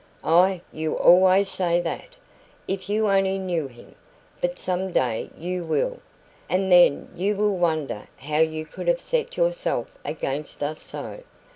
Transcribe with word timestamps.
"Ah, 0.23 0.61
you 0.73 0.95
always 0.97 1.47
say 1.47 1.79
that! 1.79 2.15
If 2.67 2.89
you 2.89 3.07
only 3.07 3.37
knew 3.37 3.67
him; 3.67 3.93
but 4.41 4.57
some 4.57 4.91
day 4.91 5.29
you 5.37 5.63
will, 5.63 5.99
and 6.49 6.71
then 6.71 7.09
you 7.15 7.35
will 7.35 7.55
wonder 7.55 8.07
how 8.17 8.39
you 8.39 8.65
could 8.65 8.87
have 8.87 8.99
set 8.99 9.37
yourself 9.37 9.95
against 10.03 10.63
us 10.63 10.81
so. 10.81 11.21